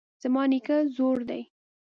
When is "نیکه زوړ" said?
0.51-1.17